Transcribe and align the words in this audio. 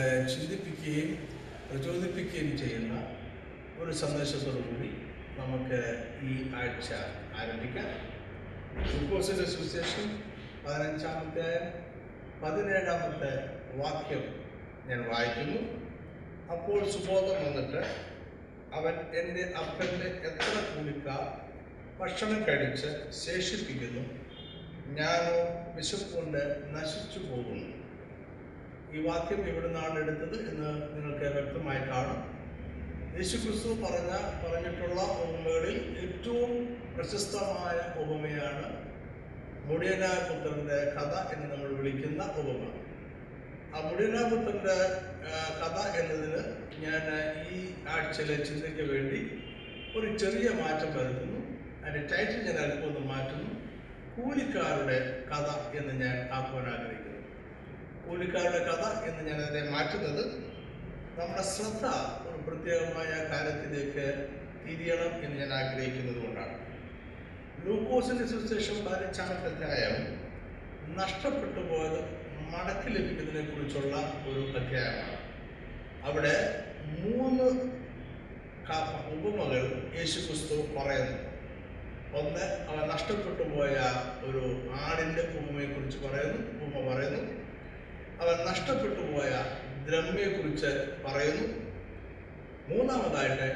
നമ്മളെ 0.00 0.28
ചിന്തിപ്പിക്കുകയും 0.32 1.10
പ്രചോദിപ്പിക്കുകയും 1.68 2.52
ചെയ്യുന്ന 2.60 2.94
ഒരു 3.80 3.92
സന്ദേശത്തോടു 4.02 4.60
കൂടി 4.68 4.88
നമുക്ക് 5.38 5.80
ഈ 6.28 6.34
ആഴ്ച 6.58 6.88
ആരംഭിക്കാം. 7.40 7.90
ഗ്ലൂക്കോസിന്റെ 8.86 9.46
സുവിശേഷം 9.54 10.06
പതിനഞ്ചാമത്തെ 10.64 11.48
പതിനേഴാമത്തെ 12.42 13.32
വാക്യം 13.82 14.24
ഞാൻ 14.88 15.02
വായിക്കുന്നു. 15.10 15.60
അപ്പോൾ 16.54 16.80
സുബോധം 16.94 17.36
വന്നിട്ട് 17.46 17.82
അവൻ 18.78 18.96
എന്റെ 19.20 19.44
അപ്പന്റെ 19.62 20.08
എത്ര 20.30 20.56
കൂലിക്കാർ 20.70 21.22
ഭക്ഷണം 22.00 22.40
കഴിച്ച് 22.48 22.92
ശേഷിപ്പിക്കുന്നു 23.24 24.04
ഞാനോ 25.00 25.36
വിശപ്പുകൊണ്ട് 25.76 26.42
നശിച്ചു 26.76 27.20
പോകുന്നു 27.28 27.68
ഈ 28.94 29.00
വാക്യം 29.06 29.40
എവിടുന്നാണ് 29.50 29.96
എടുത്തത് 30.02 30.36
എന്ന് 30.50 30.70
നിങ്ങൾക്ക് 30.94 31.26
വ്യക്തമായി 31.36 31.82
കാണും. 31.90 32.20
യേശുക്രിസ്തു 33.16 33.68
പറഞ്ഞ 33.84 34.12
പറഞ്ഞിട്ടുള്ള 34.42 35.00
ഉപമകളിൽ 35.24 35.78
ഏറ്റവും 36.04 36.52
പ്രശസ്തമായ 36.96 37.78
ഉപമയാണ് 38.02 38.66
മുടിയനായ 39.68 40.18
പുത്രന്റെ 40.28 40.78
കഥ 40.96 41.14
എന്ന് 41.34 41.46
നമ്മൾ 41.52 41.70
വിളിക്കുന്ന 41.78 42.22
ഉപമ 42.40 42.62
ആ 43.74 43.80
മുടിയനായ 43.88 44.24
പുത്രന്റെ 44.32 44.78
കഥ 45.60 45.78
എന്നതിന് 46.00 46.40
ഞാൻ 46.84 47.04
ഈ 47.54 47.58
ആഴ്ചയിലെ 47.94 48.36
ചിന്തയ്ക്ക് 48.48 48.86
വേണ്ടി 48.92 49.20
ഒരു 49.96 50.08
ചെറിയ 50.18 50.48
മാറ്റം 50.62 50.90
വരുത്തുന്നു. 50.96 51.40
അതിന്റെ 51.84 52.02
ടൈറ്റിൽ 52.10 52.40
ഞാൻ 52.48 52.58
അല്പം 52.64 52.88
ഒന്ന് 52.88 53.02
മാറ്റുന്നു. 53.12 53.52
കൂലിക്കാരുടെ 54.16 54.98
കഥ 55.30 55.48
എന്ന് 55.80 55.94
ഞാൻ 56.04 56.16
ആക്കുവാൻ 56.36 56.66
ആഗ്രഹിക്കുന്നു. 56.74 57.09
കൂലിക്കാരുടെ 58.10 58.58
കഥ 58.58 59.10
എന്ന് 59.10 59.30
ഞാൻ 59.30 59.40
അതിനെ 59.40 59.70
മാറ്റുന്നത്. 59.70 60.24
നമ്മുടെ 61.20 61.42
ശ്രദ്ധ 61.42 61.86
ഒരു 62.28 62.50
പ്രത്യേകമായ 62.50 63.06
കാര്യത്തിലേക്ക് 63.06 64.28
തിരിയണം 64.66 65.24
എന്ന് 65.24 65.40
ഞാൻ 65.40 65.52
ആഗ്രഹിക്കുന്നത് 65.52 66.26
കൊണ്ടാണ്. 66.26 66.58
ഗ്ലൂക്കോസിന്റെ 67.62 68.26
സുവിശേഷം 68.26 68.84
പതിനഞ്ചാമത്തെ 68.84 70.16
നഷ്ടപ്പെട്ടു 70.96 71.60
പോയത് 71.60 72.00
മടക്കി 72.50 72.88
ലഭിക്കുന്നതിനെ 72.88 73.54
കുറിച്ചുള്ള 73.54 73.96
ഒരു 74.26 74.58
അധ്യായമാണ്. 74.58 75.18
അവിടെ 76.04 76.64
മൂന്ന് 76.98 77.44
ഉപമകൾ 79.16 79.92
യേശു 79.98 80.26
ക്രിസ്തു 80.26 80.54
പറയുന്നു. 80.54 81.18
ഒന്ന് 82.18 82.40
അവൻ 82.40 82.88
നഷ്ടപ്പെട്ടു 82.88 83.42
പോയ 83.42 83.76
ഒരു 84.22 84.70
ആടിന്റെ 84.72 85.22
ഉപമയെ 85.22 85.66
കുറിച്ച് 85.66 85.98
പറയുന്നു. 85.98 86.66
ഉപമ 86.66 86.94
പറയുന്നു. 86.94 87.39
അവൻ 88.20 88.46
നഷ്ടപ്പെട്ടു 88.46 89.00
പോയ 89.00 89.30
ദ്രമ്യയെക്കുറിച്ച് 89.86 90.70
പറയുന്നു. 91.04 91.46
മൂന്നാമതായിട്ട് 92.70 93.46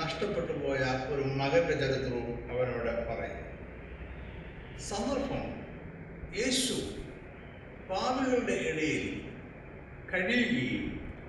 നഷ്ടപ്പെട്ടു 0.00 0.52
പോയ 0.52 0.78
ഒരു 1.08 1.22
മകന്റെ 1.22 1.72
ചരിത്രവും 1.72 2.50
അവനോട് 2.50 3.06
പറയുന്നു. 3.08 3.44
സന്ദർഭം. 4.80 5.44
യേശു 6.36 6.72
പാപികളുടെ 7.90 8.52
ഇടയിൽ 8.52 9.30
കഴിയുകയും 10.12 10.86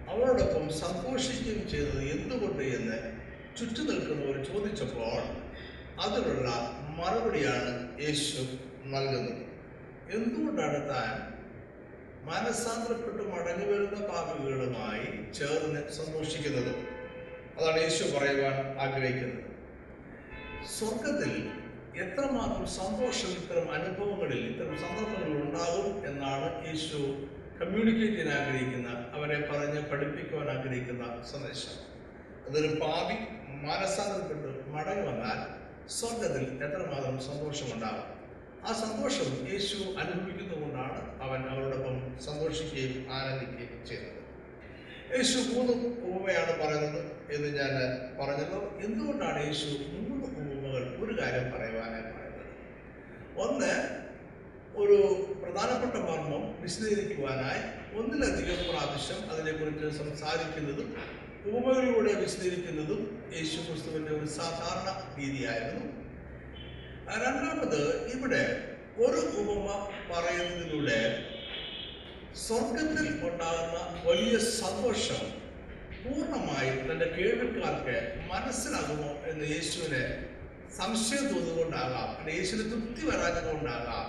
അവരോടൊപ്പം 0.09 0.69
സന്തോഷിക്കുകയും 0.69 1.69
ചെയ്തത് 1.69 2.01
എന്തുകൊണ്ട് 2.03 2.63
എന്ന് 2.63 2.97
ചുറ്റു 3.57 3.81
നിൽക്കുന്നവർ 3.81 4.43
ചോദിച്ചപ്പോൾ 4.45 5.21
അതിനുള്ള 6.01 6.49
മറുപടിയാണ് 6.97 7.71
യേശു 8.01 8.41
നൽകുന്നത്. 8.85 9.43
എന്തുകൊണ്ടാണ് 10.15 10.89
താൻ 10.89 11.34
മാനസാന്തരപ്പെട്ട് 12.27 13.23
മടങ്ങി 13.31 13.65
വരുന്ന 13.65 13.99
പാപികളുമായി 14.09 15.07
ചേർന്ന് 15.33 15.81
സന്തോഷിക്കുന്നത് 15.91 16.71
അതാണ് 17.57 17.79
യേശു 17.81 18.03
പറയുവാൻ 18.15 18.57
ആഗ്രഹിക്കുന്നത്. 18.85 19.43
സ്വർഗത്തിൽ 20.77 21.33
എത്രമാത്രം 22.03 22.65
സന്തോഷം 22.79 23.31
ഇത്തരം 23.31 23.67
അനുഭവങ്ങളിൽ 23.71 24.41
ഇത്തരം 24.51 24.77
സന്ദർഭങ്ങളിൽ 24.77 25.37
ഉണ്ടാകും 25.43 26.07
എന്നാണ് 26.07 26.47
യേശു 26.67 26.97
കമ്മ്യൂണിക്കേറ്റ് 27.59 28.17
ചെയ്യാൻ 28.17 28.39
ആഗ്രഹിക്കുന്ന 28.39 28.89
അവരെ 29.13 29.37
പറഞ്ഞ് 29.51 29.81
പഠിപ്പിക്കുവാൻ 29.91 30.49
ആഗ്രഹിക്കുന്ന 30.55 31.03
സന്ദേശം. 31.31 31.75
അതൊരു 32.47 32.71
പാപി 32.81 33.15
മാനസാന്തരപ്പെട്ട് 33.67 34.49
മടങ്ങി 34.73 35.05
വന്നാൽ 35.07 35.39
സ്വർഗത്തിൽ 35.89 36.43
എത്രമാത്രം 36.65 37.17
സന്തോഷമുണ്ടാകും. 37.29 38.09
ആ 38.65 38.71
സന്തോഷം 38.83 39.29
യേശു 39.53 39.77
അനുഭവിക്കുന്നതുകൊണ്ടാണ് 40.01 40.99
അവൻ 41.25 41.41
അവരോടൊപ്പം 41.51 41.94
സന്തോഷിക്കുകയും 42.21 43.11
ആനന്ദിക്കുകയും 43.11 43.85
ചെയ്യുന്നത് 43.85 44.21
യേശു 45.17 45.37
മൂന്ന് 45.37 45.73
ഉപമയാണ് 45.87 46.53
പറയുന്നത് 46.61 47.01
എന്ന് 47.35 47.57
ഞാൻ 47.57 47.73
പറഞ്ഞല്ലോ. 48.19 48.77
എന്തുകൊണ്ടാണ് 48.79 49.47
യേശു 49.47 49.65
മൂന്ന് 49.65 50.25
ഉപമകൾ 50.25 50.83
ഒരു 51.03 51.21
കാര്യം 51.21 51.51
പറയുവാനായി 51.51 52.03
പറയുന്നത്? 52.03 52.47
ഒന്ന് 53.37 53.73
ഒരു 54.75 54.97
പ്രധാനപ്പെട്ട 55.43 55.95
മർമ്മം 56.03 56.61
വിശദീകരിക്കുവാനായി 56.61 57.61
ഒന്നിലധികം 57.97 58.57
പ്രാവശ്യം 58.69 59.29
അതിനെക്കുറിച്ച് 59.29 59.97
സംസാരിക്കുന്നതും 59.97 60.89
ഉപമകളിലൂടെ 61.45 62.13
വിശദീകരിക്കുന്നതും 62.13 63.29
യേശു 63.33 63.57
ക്രിസ്തുവിന്റെ 63.61 64.11
ഒരു 64.11 64.25
സാധാരണ 64.25 64.89
രീതിയായിരുന്നു. 65.19 65.85
രണ്ടാമത് 67.23 68.11
ഇവിടെ 68.15 68.43
ഒരു 68.97 69.19
ഉപമ 69.41 69.67
പറയുന്നതിലൂടെ 70.11 70.99
സ്വർഗത്തിൽ 72.43 73.07
ഉണ്ടാകുന്ന 73.27 73.77
വലിയ 74.05 74.37
സന്തോഷം 74.37 75.21
പൂർണമായും 76.01 76.91
തന്റെ 76.91 77.05
കേൾവിക്കാർക്ക് 77.05 77.95
മനസ്സിലാകുമോ 78.31 79.11
എന്ന് 79.29 79.45
യേശുവിനെ 79.45 80.01
സംശയം 80.77 81.25
തോന്നുകൊണ്ടാകാം. 81.33 82.09
അല്ലെ 82.17 82.33
യേശുവിന് 82.37 82.71
തൃപ്തി 82.71 83.03
വരാഞ്ഞതുകൊണ്ടാകാം. 83.07 84.05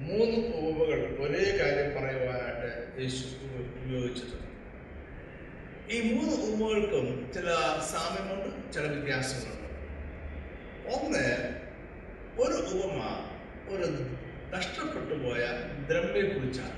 മൂന്ന് 0.00 0.36
ഉപമകൾ 0.58 1.00
ഒരേ 1.22 1.44
കാര്യം 1.60 1.88
പറയുവാനായിട്ട് 1.96 2.68
യേശു 3.02 3.24
ഉപയോഗിച്ചിട്ടുണ്ട് 3.80 4.46
ഈ 5.94 6.00
മൂന്ന് 6.12 6.36
ഉപകൾക്കും 6.50 7.32
ചില 7.34 7.48
സാമ്യമുണ്ട് 7.92 8.72
ചില 8.72 8.84
വ്യത്യാസങ്ങളുണ്ട്. 8.92 9.56
ഒന്ന് 10.96 11.26
ഒരു 12.42 12.56
ഉപമ 12.74 13.00
ഒരു 13.72 13.88
നഷ്ടപ്പെട്ടു 14.54 15.14
പോയ 15.24 15.42
ദ്രമ്യയെക്കുറിച്ചാണ് 15.88 16.76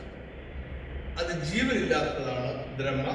അത് 1.18 1.32
ജീവനില്ലാത്തതാണ് 1.40 2.76
ബ്രഹ്മ. 2.78 3.08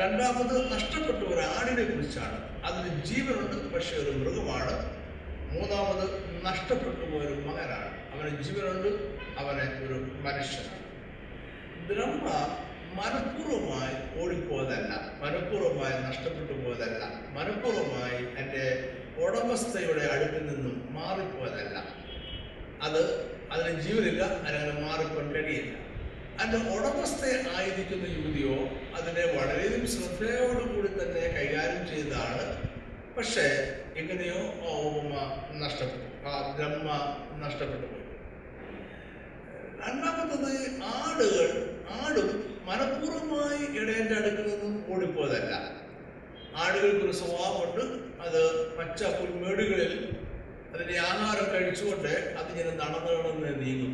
രണ്ടാമത് 0.00 0.72
നഷ്ടപ്പെട്ട 0.72 1.22
ഒരു 1.32 1.40
ആടിനെ 1.40 1.84
കുറിച്ചാണ്. 1.84 2.38
അതിന് 2.64 3.04
ജീവനുണ്ട് 3.04 3.74
പക്ഷെ 3.74 3.96
ഒരു 3.96 4.10
മൃഗമാണ്. 4.10 4.74
മൂന്നാമത് 5.54 6.04
നഷ്ടപ്പെട്ടു 6.44 7.04
പോയ 7.10 7.26
ഒരു 7.26 7.42
മകനാണ്. 7.48 7.90
അവന് 8.14 8.42
ജീവനുണ്ട് 8.42 8.88
അവനെ 9.38 9.66
ഒരു 9.84 9.94
മനുഷ്യനാണ്. 10.26 10.80
ബ്രഹ്മ 11.88 12.28
മനഃപൂർവമായി 12.98 14.22
ഓടിപ്പോയതല്ല. 14.22 14.92
മനഃപൂർവമായി 15.22 16.02
നഷ്ടപ്പെട്ടു 16.02 16.52
പോയതല്ല. 16.52 17.04
മനഃപൂർവമായി 17.38 18.18
എന്റെ 18.42 18.64
ഉടമസ്ഥയുടെ 19.24 20.04
അടുപ്പിൽ 20.14 20.44
നിന്നും 20.46 20.76
മാറിപ്പോയതല്ല. 20.94 21.76
അത് 22.82 23.00
അതിന് 23.52 23.80
ജീവനില്ല 23.80 24.22
അതിനങ്ങനെ 24.22 24.86
മാറിപ്പോൻ 24.86 25.32
കഴിയില്ല 25.32 25.83
അതിന്റെ 26.40 26.70
ഉടമസ്ഥ 26.74 27.22
ആയിരിക്കുന്ന 27.56 28.06
യുവതിയോ 28.16 28.56
അതിനെ 28.96 29.24
വളരെയധികം 29.38 29.86
ശ്രദ്ധയോടുകൂടി 29.86 30.88
തന്നെ 30.88 31.22
കൈകാര്യം 31.36 31.84
ചെയ്തതാണ് 31.88 32.44
പക്ഷേ 33.16 33.46
എങ്ങനെയോ 33.96 34.40
ആ 34.68 34.72
ഉപമ 34.88 35.12
നഷ്ടപ്പെട്ടു. 35.64 36.28
ആ 36.28 36.54
ബ്രഹ്മ 36.56 36.88
നഷ്ടപ്പെട്ടു 37.46 37.86
പോയി. 37.86 38.02
രണ്ടാമത്തത് 39.82 40.50
ആടുകൾ 40.84 41.50
ആടും 41.90 42.28
മനഃപൂർവമായി 42.64 43.78
ഇടേന്റെ 43.78 44.14
അടുക്കിൽ 44.14 44.46
നിന്നും 44.50 44.94
ഓടിപ്പോയതല്ല. 44.94 45.54
ആടുകൾക്കൊരു 46.56 47.12
സ്വഭാവമുണ്ട്. 47.12 47.84
അത് 48.24 48.40
പച്ച 48.76 49.04
പുൽമേടുകളിൽ 49.04 49.92
അതിന്റെ 50.74 50.98
ആഹാരം 50.98 51.46
കഴിച്ചുകൊണ്ട് 51.54 52.12
അതിങ്ങനെ 52.40 52.70
നടന്നു 52.70 53.12
നടന്ന് 53.22 53.88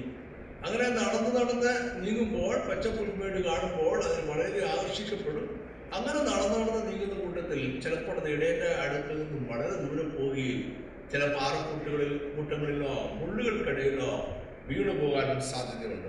അങ്ങനെ 0.64 0.86
നടന്ന് 0.98 1.30
നടന്ന് 1.36 1.72
നീങ്ങുമ്പോൾ 2.02 2.54
പച്ച 2.68 2.86
പുൽമേട് 2.96 3.38
കാണുമ്പോൾ 3.48 3.96
അതിന് 4.06 4.24
വളരെ 4.30 4.60
ആകർഷിക്കപ്പെടും. 4.72 5.46
അങ്ങനെ 5.96 6.20
നടന്ന് 6.28 6.56
നടന്ന് 6.60 6.82
നീങ്ങുന്ന 6.88 7.16
കൂട്ടത്തിൽ 7.22 7.60
ചിലപ്പോൾ 7.84 8.16
ഇടേന്റെ 8.34 8.68
അടുക്കിൽ 8.82 9.18
നിന്നും 9.22 9.42
വളരെ 9.52 9.74
ദൂരെ 9.84 10.04
പോവുകയും 10.16 10.60
ചില 11.12 11.22
പാറക്കൂട്ടുകളിൽ 11.36 12.12
കൂട്ടങ്ങളിലോ 12.34 12.92
മുള്ളുകൾക്കിടയിലോ 13.20 14.12
വീണു 14.68 14.92
പോകാനും 15.00 15.40
സാധ്യതയുണ്ട്. 15.50 16.08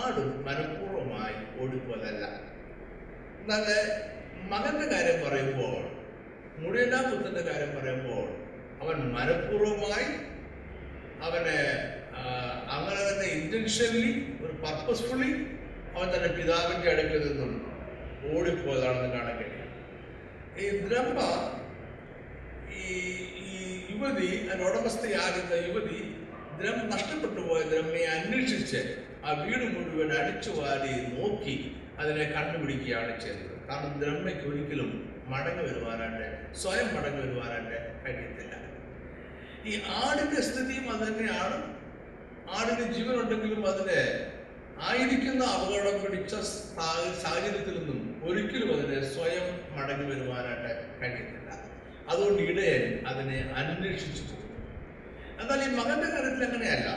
ആടും 0.00 0.30
മനഃപൂർവമായി 0.46 1.36
ഓടിപ്പോലല്ല. 1.60 2.24
എന്നാൽ 3.42 3.68
മകന്റെ 4.52 4.86
കാര്യം 4.92 5.18
പറയുമ്പോൾ 5.26 5.80
മുടിയനാപുത്രന്റെ 6.62 7.42
കാര്യം 7.50 7.72
പറയുമ്പോൾ 7.76 8.24
അവൻ 8.82 8.96
മനഃപൂർവമായി 9.16 10.10
അവന് 11.26 11.56
അങ്ങനെ 12.74 13.00
തന്നെ 13.08 13.26
ഇന്റൻഷനലി 13.38 14.12
ഒരു 14.44 14.52
പർപ്പസ്ഫുള്ളി 14.64 15.30
അവൻ 15.94 16.08
തന്റെ 16.14 16.30
പിതാവിന്റെ 16.38 16.90
അടുക്കൽ 16.90 17.22
നിന്നും 17.28 17.52
ഓടിപ്പോയതാണെന്ന് 18.32 19.10
കാണാൻ 19.16 19.36
കഴിയും. 19.38 19.68
ഈ 20.62 20.66
ബ്രഹ്മ 20.86 21.20
ഈ 22.80 22.96
ഈ 23.44 23.52
യുവതി 23.90 24.30
അതിന്റെ 24.46 24.64
ഉടമസ്ഥയാകുന്ന 24.70 25.54
യുവതി 25.68 25.98
ദ്രം 26.58 26.78
നഷ്ടപ്പെട്ടു 26.92 27.40
പോയ 27.40 27.60
ദ്രമ്മയെ 27.72 28.08
അന്വേഷിച്ച് 28.16 28.80
ആ 29.24 29.32
വീട് 29.42 29.64
മുഴുവൻ 29.76 30.10
അടിച്ചു 30.18 30.50
വാരി 30.50 30.94
നോക്കി 31.16 31.54
അതിനെ 32.00 32.24
കണ്ടുപിടിക്കുകയാണ് 32.34 33.14
ചെയ്തത്. 33.24 33.54
കാരണം 33.68 33.94
ദ്രമ്മയ്ക്ക് 34.02 34.46
ഒരിക്കലും 34.50 34.90
മടങ്ങി 35.32 35.62
വരുവാനായിട്ട് 35.68 36.28
സ്വയം 36.62 36.88
മടങ്ങി 36.94 37.20
വരുവാനായിട്ട് 37.24 37.78
കഴിയത്തില്ല. 38.04 38.54
ഈ 39.70 39.72
ആടിന്റെ 40.02 40.40
സ്ഥിതിയും 40.42 40.86
അത് 40.92 41.02
തന്നെയാണ്. 41.08 41.58
ആടിന് 42.56 42.92
ജീവനുണ്ടെങ്കിലും 42.92 43.62
അതിനെ 43.72 44.00
ആയിരിക്കുന്ന 44.88 45.44
അപകടം 45.44 45.96
പിടിച്ച 46.02 46.34
സാഹചര്യത്തിൽ 47.22 47.74
നിന്നും 47.78 48.00
ഒരിക്കലും 48.24 48.70
അതിനെ 48.74 48.98
സ്വയം 49.14 49.46
മടങ്ങി 49.76 50.06
വരുവാനായിട്ട് 50.10 50.72
കഴിയുന്നില്ല. 51.00 51.50
അതുകൊണ്ട് 52.08 52.42
ഇടയൻ 52.42 53.06
അതിനെ 53.06 53.38
അന്വേഷിച്ചു 53.56 54.24
എന്നാൽ 55.40 55.60
ഈ 55.64 55.68
മകന്റെ 55.76 56.08
കാര്യത്തിൽ 56.10 56.44
അങ്ങനെയല്ല. 56.44 56.88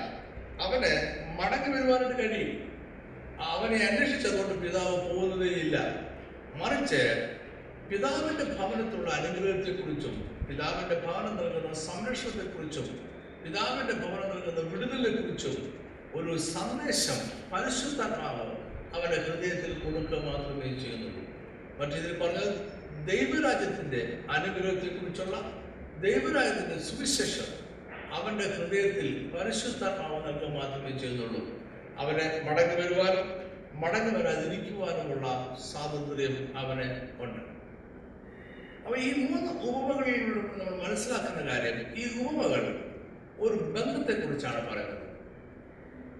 അവന് 0.66 0.92
മടങ്ങി 1.40 1.70
വരുവാനായിട്ട് 1.76 2.18
കഴിയും. 2.22 2.58
അവനെ 3.52 3.80
അന്വേഷിച്ചതുകൊണ്ട് 3.86 4.56
പിതാവ് 4.64 4.96
പോകുന്നതേയില്ല. 5.10 5.78
മറിച്ച് 6.62 7.02
പിതാവിന്റെ 7.90 8.44
ഭവനത്തിലുള്ള 8.44 9.12
അനുഗ്രഹത്തെക്കുറിച്ചും 9.20 10.16
പിതാവിന്റെ 10.50 10.96
ഭവനം 11.06 11.34
നൽകുന്ന 11.38 11.74
സംരക്ഷണത്തെക്കുറിച്ചും 11.88 12.88
പിതാവിന്റെ 13.44 13.94
ഭവനങ്ങളിൽ 13.94 14.42
വിടുതലിനെ 14.42 14.70
വിടുതലിനെക്കുറിച്ചും 14.70 15.74
ഒരു 16.14 16.38
സന്ദേശം 16.38 17.20
പരിശുദ്ധാത്മാവ് 17.54 18.46
അവരുടെ 18.96 19.22
ഹൃദയത്തിൽ 19.24 19.80
കൊടുക്കുക 19.80 20.20
മാത്രമേ 20.20 20.80
ചെയ്യുന്നുള്ളൂ. 20.80 21.24
മറ്റേതിൽ 21.80 22.20
പറഞ്ഞത് 22.20 22.74
ദൈവരാജ്യത്തിന്റെ 23.06 24.20
അനുഗ്രഹത്തെക്കുറിച്ചുള്ള 24.30 25.36
ദൈവരാജ്യത്തിന്റെ 26.02 26.84
സുവിശേഷം 26.84 27.50
അവന്റെ 28.14 28.44
ഹൃദയത്തിൽ 28.44 29.32
പരിശുദ്ധാത്മാവ് 29.36 30.28
നൽകുക 30.28 30.50
മാത്രമേ 30.50 31.00
ചെയ്യുന്നുള്ളൂ. 31.00 31.42
അവനെ 31.98 32.42
മടങ്ങി 32.46 32.76
വരുവാനും 32.82 33.28
മടങ്ങി 33.74 34.22
വരാതിരിക്കുവാനുമുള്ള 34.22 35.58
സ്വാതന്ത്ര്യം 35.72 36.58
അവന് 36.58 36.88
ഉണ്ട്. 37.20 37.42
അപ്പൊ 38.86 38.98
ഈ 38.98 39.26
മൂന്ന് 39.26 39.52
ഉപമകളിലൂടെ 39.52 40.42
നമ്മൾ 40.58 40.88
മനസ്സിലാക്കുന്ന 40.88 41.52
കാര്യം 41.52 41.96
ഈ 41.98 42.04
ഉപമകൾ 42.22 42.83
ഒരു 43.40 43.54
ബന്ധത്തെക്കുറിച്ചാണ് 43.54 44.70
പറയുന്നത്. 44.70 45.04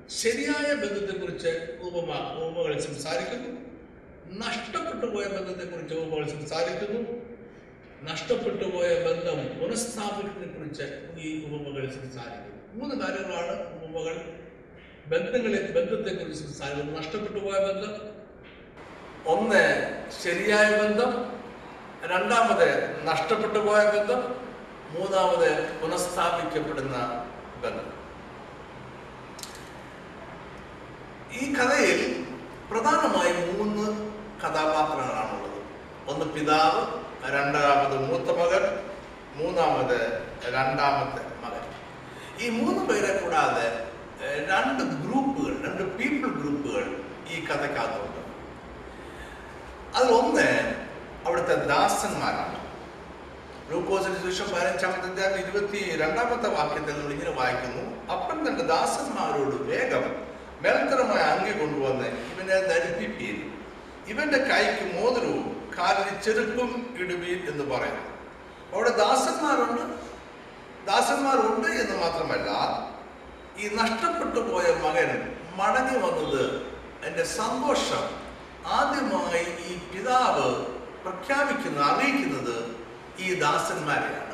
ശരിയായ 0.10 0.74
ബന്ധത്തെക്കുറിച്ച് 0.74 1.78
ഉപമ 1.82 2.12
ഉപമകൾ 2.40 2.80
സംസാരിക്കുന്നു. 2.80 3.64
നഷ്ടപ്പെട്ടു 4.46 5.06
പോയ 5.06 5.26
ബന്ധത്തെക്കുറിച്ച് 5.26 5.96
ഉപമകൾ 5.96 6.28
സംസാരിക്കുന്നു. 6.28 7.34
നഷ്ടപ്പെട്ടു 8.04 8.64
പോയ 8.64 8.88
ബന്ധം 8.88 9.60
പുനഃസ്ഥാപിക്കുന്നതിനെ 9.60 10.58
കുറിച്ച് 10.58 10.84
ഈ 11.20 11.46
ഉപമകൾ 11.46 11.90
സംസാരിക്കുന്നു. 11.90 12.54
മൂന്ന് 12.74 13.06
കാര്യങ്ങളാണ് 13.06 13.84
ഉപമകൾ. 13.84 14.16
ബന്ധങ്ങളെ 15.08 15.62
ബന്ധത്തെക്കുറിച്ച് 15.62 16.44
സംസാരിക്കുന്നത് 16.44 16.98
നഷ്ടപ്പെട്ടു 16.98 17.40
പോയ 17.40 17.60
ബന്ധം. 17.60 18.14
ഒന്ന് 19.26 19.64
ശരിയായ 20.24 20.78
ബന്ധം. 20.78 21.34
രണ്ടാമത് 22.06 22.68
നഷ്ടപ്പെട്ടു 23.08 23.60
പോയ 23.60 23.84
ബന്ധം. 23.86 24.43
മൂന്നാമത് 24.94 25.48
പുനഃസ്ഥാപിക്കപ്പെടുന്ന 25.82 26.98
ബന്ധം. 27.64 27.90
ഈ 31.38 31.54
കഥയിൽ 31.54 32.02
പ്രധാനമായും 32.72 33.40
മൂന്ന് 33.58 33.86
കഥാപാത്രങ്ങളാണുള്ളത്. 34.44 35.60
ഒന്ന് 36.08 36.26
പിതാവ് 36.26 36.82
രണ്ടാമത് 37.36 37.98
മൂത്ത 38.08 38.38
മകൻ 38.40 38.64
മൂന്നാമത് 39.36 39.98
രണ്ടാമത്തെ 40.56 41.24
മകൻ. 41.44 41.64
ഈ 42.42 42.50
മൂന്ന് 42.50 42.86
പേരെ 42.86 43.14
കൂടാതെ 43.18 43.68
രണ്ട് 44.52 44.84
ഗ്രൂപ്പുകൾ 44.84 45.54
രണ്ട് 45.68 45.84
പീപ്പിൾ 45.98 46.30
ഗ്രൂപ്പുകൾ 46.40 46.86
ഈ 47.30 47.46
കഥക്കകത്തുണ്ട് 47.46 48.22
അതിലൊന്ന് 49.98 50.50
അവിടുത്തെ 51.26 51.56
ദാസന്മാരാണ്. 51.68 52.63
ലൂക്കോസിന് 53.74 54.32
ശേഷം 54.32 54.54
പതിനഞ്ചാമത്തെ 54.54 55.44
ഇരുപത്തി 55.44 55.98
രണ്ടാമത്തെ 55.98 56.50
വാക്യത്തിൽ 56.50 57.00
നമ്മൾ 57.00 57.14
ഇങ്ങനെ 57.14 57.32
വായിക്കുന്നു. 57.32 58.12
അപ്പൻ 58.14 58.48
തന്റെ 58.48 58.64
ദാസന്മാരോട് 58.64 59.64
വേഗം 59.64 60.24
മേൽത്തരമായ 60.62 61.22
അങ്കി 61.22 61.60
കൊണ്ടുവന്ന് 61.60 62.08
ഇവനെ 62.08 62.60
ധരിപ്പിപ്പീൻ. 62.60 63.54
ഇവന്റെ 64.08 64.38
കൈക്ക് 64.38 64.96
മോതിരവും 64.96 65.72
കാലിന് 65.80 66.22
ചെരുപ്പും 66.22 66.98
ഇടുവീൻ 67.00 67.50
എന്ന് 67.50 67.76
പറയുന്നു. 67.76 68.14
അവിടെ 68.74 68.90
ദാസന്മാരുണ്ട്. 68.90 70.14
ദാസന്മാരുണ്ട് 70.86 71.68
എന്ന് 71.68 71.98
മാത്രമല്ല 72.04 72.50
ഈ 73.60 73.76
നഷ്ടപ്പെട്ടു 73.76 74.40
പോയ 74.40 74.64
മകൻ 74.64 75.38
മടങ്ങി 75.56 75.98
വന്നത് 76.00 76.74
എന്റെ 77.06 77.24
സന്തോഷം 77.24 78.04
ആദ്യമായി 78.66 79.74
ഈ 79.74 79.78
പിതാവ് 79.78 80.66
പ്രഖ്യാപിക്കുന്ന 81.04 81.86
അറിയിക്കുന്നത് 81.86 82.73
ഈ 83.20 83.40
ദാസന്മാരെയാണ്. 83.40 84.34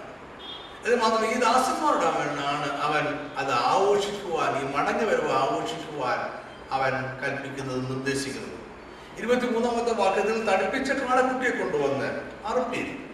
അത് 0.85 0.95
മാത്രം 0.95 1.25
ഈ 1.25 1.33
ദാസന്മാരുടെ 1.33 2.05
അവനാണ് 2.05 2.81
അവൻ 2.81 3.29
അത് 3.37 3.51
ആഘോഷിക്കുവാൻ 3.51 4.61
ഈ 4.61 4.75
മടങ്ങി 4.75 5.05
വരവ് 5.05 5.31
ആഘോഷിക്കുവാൻ 5.31 6.39
അവൻ 6.71 7.19
കൽപ്പിക്കുന്നത് 7.19 7.91
നിർദ്ദേശിക്കുന്നത് 7.91 8.59
ഇരുപത്തിമൂന്നാമത്തെ 9.17 9.93
വാക്യത്തിൽ 9.93 10.49
തടിപ്പിച്ച 10.49 10.91
കാളക്കുട്ടിയെ 10.91 11.63
കൊണ്ടുവന്ന് 11.63 12.31
അറുപ്പീരി. 12.45 13.05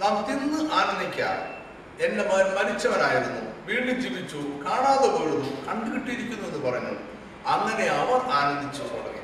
നാം 0.00 0.26
തിന്ന് 0.26 0.74
ആനന്ദിക്കാം. 0.74 1.58
എന്റെ 2.04 2.28
മകൻ 2.28 2.54
മരിച്ചവനായിരുന്നു. 2.54 3.66
വീണ്ടും 3.66 4.00
ജീവിച്ചു. 4.00 4.36
കാണാതെ 4.36 5.08
പോയിരുന്നു. 5.08 5.66
കണ്ടുകിട്ടിയിരിക്കുന്നു 5.66 6.48
എന്ന് 6.48 6.70
പറഞ്ഞു. 6.70 6.98
അങ്ങനെ 7.46 7.84
അവർ 7.84 8.20
ആനന്ദിച്ചു 8.20 8.82
തുടങ്ങി. 8.82 9.18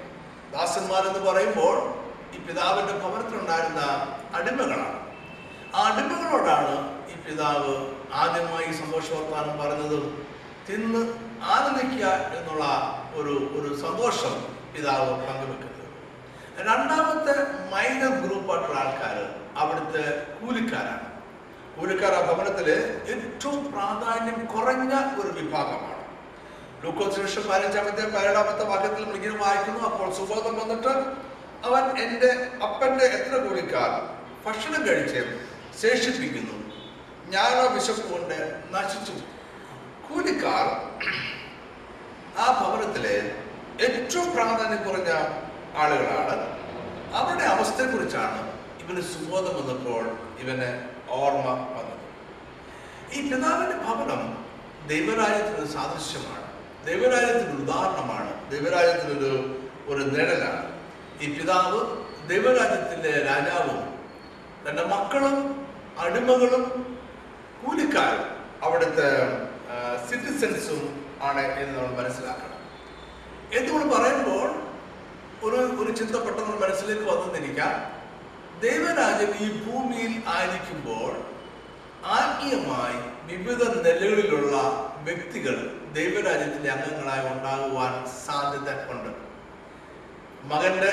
ദാസന്മാരെന്ന് 0.53 1.31
പറയുമ്പോൾ 1.31 1.95
ഈ 2.37 2.39
പിതാവിന്റെ 2.39 2.93
ഭവനത്തിലുണ്ടായിരുന്ന 2.93 3.81
അടിമകളാണ്. 4.35 5.04
അടിമകളോടാണ് 5.83 6.75
ഈ 7.13 7.15
പിതാവ് 7.27 7.75
ആദ്യമായി 8.23 8.71
സന്തോഷവർത്താനം 8.81 9.55
പറഞ്ഞതും 9.61 10.05
തിന്ന് 10.69 11.03
ആനന്ദിക്കുക 11.55 12.05
എന്നുള്ള 12.37 12.65
ഒരു 13.21 13.35
ഒരു 13.59 13.71
സന്തോഷം 13.85 14.35
പിതാവ് 14.75 15.11
പങ്കുവെക്കുന്നത്. 15.25 15.89
രണ്ടാമത്തെ 16.69 17.35
മൈനർ 17.73 18.13
ഗ്രൂപ്പായിട്ടുള്ള 18.25 18.79
ആൾക്കാർ 18.83 19.17
അവിടുത്തെ 19.63 20.05
കൂലിക്കാരാണ്. 20.39 21.09
കൂലിക്കാർ 21.77 22.13
ആ 22.15 22.23
ഭവനത്തിൽ 22.31 22.69
ഏറ്റവും 23.13 23.61
പ്രാധാന്യം 23.73 24.39
കുറഞ്ഞ 24.55 24.95
ഒരു 25.21 25.31
വിഭാഗമാണ്. 25.39 26.03
ലൂക്കോസ് 26.85 27.49
പതിനഞ്ചാമത്തെ 27.51 28.03
പതിനേഴാമത്തെ 28.15 28.65
വാക്യത്തിൽ 28.73 29.03
നമ്മൾ 29.03 29.17
ഇങ്ങനെ 29.21 29.37
വായിക്കുന്നു. 29.45 29.83
അപ്പോൾ 29.91 30.09
സുബോധം 30.19 30.55
വന്നിട്ട് 30.63 30.93
അവൻ 31.69 31.85
എന്റെ 32.05 32.31
അപ്പന്റെ 32.67 33.05
എത്ര 33.17 33.35
കൂലിക്കാർ? 33.47 33.91
ഭക്ഷണം 34.47 34.81
കഴിച്ച് 34.89 35.21
ശേഷിപ്പിക്കുന്നു. 35.83 36.75
ഞാനോ 37.29 37.75
വിശപ്പ് 37.75 38.13
കൊണ്ട് 38.13 38.63
നശിച്ചു. 38.71 39.13
കൂലിക്കാർ 40.09 40.95
ആ 42.39 42.63
ഭവനത്തിലെ 42.63 43.35
ഏറ്റവും 43.81 44.35
പ്രാധാന്യം 44.35 44.89
കുറഞ്ഞ 44.89 45.09
ആളുകളാണ്. 45.77 46.65
അവരുടെ 47.15 47.45
അവസ്ഥയെക്കുറിച്ചാണ് 47.45 48.55
ഇവന് 48.83 49.01
സുബോധം 49.01 49.55
വന്നപ്പോൾ 49.55 50.19
ഇവന് 50.41 50.89
ഓർമ്മ 51.11 51.51
വന്നത്. 51.51 51.95
ഈ 53.15 53.35
പിതാവിന്റെ 53.35 53.77
ഭവനം 53.77 54.45
ദൈവരാജ്യത്തിന് 54.87 55.67
സാദൃശ്യമാണ്. 55.67 56.45
ദൈവരാജ്യത്തിന് 56.87 57.63
ഉദാഹരണമാണ്. 57.63 58.51
ദൈവരാജ്യത്തിനൊരു 58.51 59.61
ഒരു 59.87 60.03
നിഴലാണ്. 60.05 60.75
ഈ 61.21 61.39
പിതാവ് 61.39 62.05
ദൈവരാജ്യത്തിന്റെ 62.29 63.11
രാജാവും 63.11 63.95
തന്റെ 64.69 64.85
മക്കളും 64.85 65.64
അടിമകളും 66.01 66.65
കൂലിക്കാരും 67.65 68.25
അവിടുത്തെ 68.63 69.09
സിറ്റിസൻസും 70.11 71.11
ആണ് 71.23 71.41
എന്ന് 71.41 71.79
നമ്മൾ 71.79 72.03
മനസ്സിലാക്കണം. 72.03 72.51
എന്ന് 73.53 73.73
നമ്മൾ 73.73 73.95
പറയുമ്പോൾ 73.95 74.47
ഒരു 75.43 75.57
ഒരു 75.57 75.93
ചിന്ത 75.93 76.17
പെട്ടെന്ന് 76.17 76.57
മനസ്സിലേക്ക് 76.57 77.03
വന്നെന്നിരിക്കാം 77.03 77.75
ദൈവരാജ്യം 78.61 79.33
ഈ 79.41 79.65
ഭൂമിയിൽ 79.65 80.23
ആയിരിക്കുമ്പോൾ 80.29 81.11
ആത്മീയമായി 82.05 82.99
വിവിധ 83.27 83.63
നിലകളിലുള്ള 83.77 84.57
വ്യക്തികൾ 85.03 85.57
ദൈവരാജ്യത്തിന്റെ 85.93 86.71
അംഗങ്ങളായി 86.71 87.35
ഉണ്ടാകുവാൻ 87.35 87.93
സാധ്യത 88.27 88.91
ഉണ്ട്. 88.91 89.11
മകന്റെ 90.45 90.93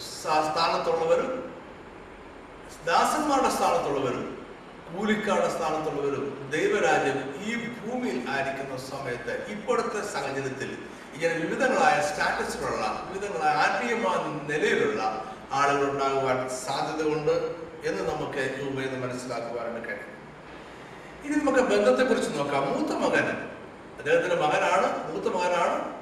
സ്ഥാനത്തുള്ളവരും 0.00 1.49
ദാസന്മാരുടെ 2.86 3.48
സ്ഥാനത്തുള്ളവരും 3.48 4.46
കൂലിക്കാരുടെ 4.96 5.48
സ്ഥാനത്തുള്ളവരും 5.48 6.50
ദൈവരാജ്യം 6.50 7.34
ഈ 7.44 7.68
ഭൂമിയിൽ 7.68 8.24
ആയിരിക്കുന്ന 8.28 8.76
സമയത്ത് 8.76 9.46
ഇപ്പോഴത്തെ 9.48 10.12
സാഹചര്യത്തിൽ 10.12 10.78
ഇങ്ങനെ 11.14 11.34
വിവിധങ്ങളായ 11.34 12.10
സ്റ്റാറ്റസിലുള്ള 12.10 13.10
വിവിധങ്ങളായ 13.12 13.54
ആത്മീയമായ 13.54 14.16
നിലയിലുള്ള 14.48 15.24
ആളുകൾ 15.52 15.90
ഉണ്ടാകുവാൻ 15.90 16.48
സാധ്യതയുണ്ട് 16.48 17.54
എന്ന് 17.84 18.12
നമുക്ക് 18.12 18.56
രൂപയിൽ 18.60 18.98
മനസ്സിലാക്കുവാനായിട്ട് 18.98 19.88
കഴിയും. 19.88 20.10
ഇനി 21.24 21.44
നമുക്ക് 21.44 21.58
ബന്ധത്തെ 21.58 22.04
കുറിച്ച് 22.04 22.38
നോക്കാം. 22.38 22.66
മൂത്ത 22.66 22.92
മകൻ. 22.92 23.28
അദ്ദേഹത്തിന്റെ 23.98 24.36
മകനാണ് 24.36 25.12
മൂത്ത 25.12 25.34
മകനാണ്. 25.34 26.00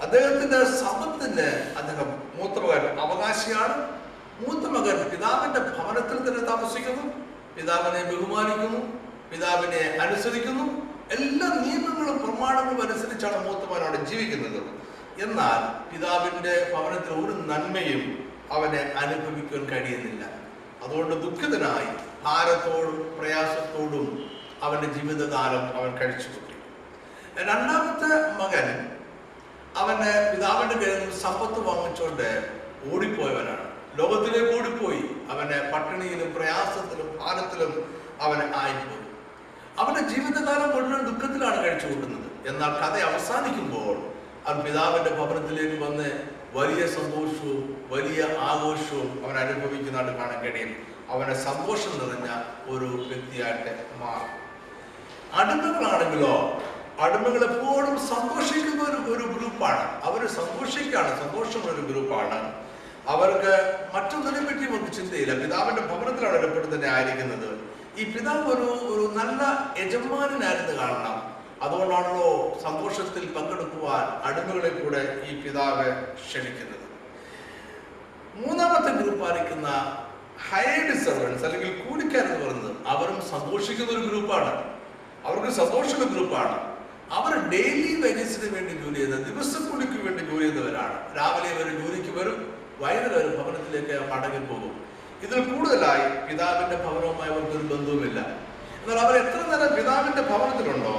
അദ്ദേഹത്തിന്റെ 0.00 0.64
സമ്പത്തിന് 0.64 1.74
അദ്ദേഹം 1.78 2.22
മൂത്ത 2.34 2.64
മകൻ 2.64 3.00
അവകാശിയാണ്. 3.00 4.01
മൂത്ത 4.46 4.66
മകൻ 4.66 5.10
പിതാവിന്റെ 5.10 5.60
ഭവനത്തിൽ 5.60 6.28
തന്നെ 6.28 6.56
താമസിക്കുന്നു. 6.56 7.26
പിതാവിനെ 7.56 8.04
ബഹുമാനിക്കുന്നു. 8.04 9.02
പിതാവിനെ 9.30 9.98
അനുസരിക്കുന്നു. 10.00 10.92
എല്ലാ 11.10 11.48
നിയമങ്ങളും 11.48 12.18
പ്രമാണങ്ങളും 12.18 12.92
അനുസരിച്ചാണ് 12.92 13.48
മൂത്ത 13.48 13.70
മകൻ 13.70 13.84
അവിടെ 13.84 14.04
ജീവിക്കുന്നത്. 14.04 14.82
എന്നാൽ 15.22 15.92
പിതാവിന്റെ 15.92 16.72
ഭവനത്തിൽ 16.74 17.14
ഒരു 17.14 17.32
നന്മയും 17.32 18.32
അവനെ 18.50 18.92
അനുഭവിക്കാൻ 18.98 19.64
കഴിയുന്നില്ല. 19.64 20.24
അതുകൊണ്ട് 20.84 21.22
ദുഃഖിതനായി 21.22 22.22
ഭാരത്തോടും 22.22 23.16
പ്രയാസത്തോടും 23.18 24.30
അവന്റെ 24.62 24.92
ജീവിതകാലം 24.92 25.76
അവൻ 25.76 25.96
കഴിച്ചുകൂട്ടി. 25.96 26.54
രണ്ടാമത്തെ 27.38 28.32
മകൻ 28.42 28.96
അവന്റെ 29.76 30.32
പിതാവിന്റെ 30.32 30.86
നിന്ന് 30.86 31.16
സമ്പത്ത് 31.16 31.60
വാങ്ങിച്ചുകൊണ്ട് 31.60 32.50
ഓടിപ്പോയവനാണ്. 32.92 33.71
ലോകത്തിലേക്ക് 33.96 34.58
ഓടിപ്പോയി 34.58 35.02
അവനെ 35.30 35.58
പട്ടിണിയിലും 35.74 36.34
പ്രയാസത്തിലും 36.34 37.18
ഭാരത്തിലും 37.20 37.72
അവന് 38.20 38.54
ആയിപ്പോയി. 38.54 39.02
അവന്റെ 39.78 40.00
ജീവിതകാലം 40.00 40.70
മുഴുവൻ 40.70 41.02
ദുഃഖത്തിലാണ് 41.04 41.64
കഴിച്ചു 41.64 41.86
കൂട്ടുന്നത് 41.86 42.48
എന്നാൽ 42.48 42.70
കഥ 42.70 43.12
അവസാനിക്കുമ്പോൾ 43.12 43.96
അവൻ 44.46 44.60
പിതാവിന്റെ 44.64 45.10
ഭവനത്തിലേക്ക് 45.10 45.84
വന്ന് 45.84 46.08
വലിയ 46.52 46.86
സന്തോഷവും 46.86 47.86
വലിയ 47.90 48.24
ആഘോഷവും 48.38 49.10
അവൻ 49.24 49.38
അനുഭവിക്കുന്നതായിട്ട് 49.38 50.20
കാണാൻ 50.20 50.40
കഴിയും. 50.40 50.72
അവനെ 51.08 51.34
സന്തോഷം 51.44 51.92
നിറഞ്ഞ 51.92 52.28
ഒരു 52.74 52.84
വ്യക്തിയായിട്ട് 52.84 53.86
മാറും. 54.00 54.32
അടിമകളാണെങ്കിലോ 55.40 56.62
അടിമകൾ 57.00 57.42
എപ്പോഴും 57.44 57.98
സന്തോഷിക്കുന്ന 58.06 58.82
ഒരു 59.16 59.22
ഗ്രൂപ്പാണ്. 59.22 60.02
അവർ 60.02 60.28
സന്തോഷിക്കുകയാണ് 60.28 61.10
സന്തോഷമുള്ള 61.20 61.72
ഒരു 61.72 61.80
ഗ്രൂപ്പാണ്. 61.80 62.71
അവർക്ക് 63.08 63.52
മറ്റൊന്നിനെ 63.94 64.40
പറ്റി 64.40 64.64
അവർക്ക് 64.70 64.92
ചിന്തയില്ല. 64.92 65.34
പിതാവിന്റെ 65.42 65.82
ഭവനത്തിലാണ് 65.82 66.74
തന്നെ 66.74 66.88
ആയിരിക്കുന്നത് 66.88 67.50
ഈ 68.00 68.04
പിതാവ് 68.12 68.46
ഒരു 68.54 68.68
ഒരു 68.92 69.12
നല്ല 69.18 69.40
യജമാനായിരുന്നു 69.80 70.82
കാണണം 70.82 71.16
അതുകൊണ്ടാണല്ലോ 71.62 72.60
സന്തോഷത്തിൽ 72.62 73.24
പങ്കെടുക്കുവാൻ 73.34 74.04
അടിമകളെ 74.28 74.68
കൂടെ 74.68 75.22
ഈ 75.30 75.42
പിതാവ് 75.42 75.88
ക്ഷണിക്കുന്നത്. 76.26 76.78
മൂന്നാമത്തെ 78.34 78.92
ഗ്രൂപ്പ് 79.02 79.24
ആയിരിക്കുന്ന 79.26 79.68
ഹയർഡ് 80.50 80.94
സെർവൻസ് 81.04 81.44
അല്ലെങ്കിൽ 81.44 81.84
കൂലിക്കാരെന്ന് 81.84 82.44
പറയുന്നത് 82.44 82.76
അവരും 82.86 83.22
സന്തോഷിക്കുന്ന 83.30 83.92
ഒരു 83.92 84.06
ഗ്രൂപ്പാണ്. 84.08 84.52
അവർക്ക് 85.26 85.48
സന്തോഷമുള്ള 85.48 86.08
ഗ്രൂപ്പാണ്. 86.14 86.56
അവർ 87.10 87.48
ഡെയിലി 87.48 88.00
വേജസിന് 88.02 88.54
വേണ്ടി 88.54 88.72
ജോലി 88.72 88.94
ചെയ്യുന്ന 88.94 89.16
ദിവസക്കൂലിക്ക് 89.16 89.98
വേണ്ടി 90.06 90.22
ജോലി 90.30 90.42
ചെയ്യുന്നവരാണ്. 90.42 91.16
രാവിലെ 91.18 91.48
അവർ 91.54 91.68
ജോലിക്ക് 91.82 92.18
വരും 92.18 92.61
വൈകുന്നേരം 92.82 93.18
ഒരു 93.22 93.30
ഭവനത്തിലേക്ക് 93.38 93.96
മടങ്ങി 94.12 94.40
പോകും. 94.50 94.72
ഇതിൽ 95.24 95.40
കൂടുതലായി 95.50 96.06
പിതാവിന്റെ 96.28 96.76
ഭവനവുമായി 96.84 97.30
അവർക്ക് 97.32 97.54
ഒരു 97.58 97.66
ബന്ധവുമില്ല 97.72 98.20
എന്നാൽ 98.80 98.98
അവർ 99.04 99.14
എത്ര 99.22 99.40
നേരം 99.50 99.72
പിതാവിന്റെ 99.78 100.22
ഭവനത്തിലുണ്ടോ 100.30 100.94